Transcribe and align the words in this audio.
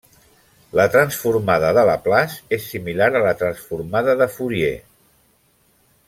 La 0.77 0.85
transformada 0.95 1.67
de 1.79 1.83
Laplace 1.89 2.39
és 2.59 2.65
similar 2.71 3.09
a 3.19 3.23
la 3.27 3.33
transformada 3.45 4.17
de 4.23 4.29
Fourier. 4.37 4.73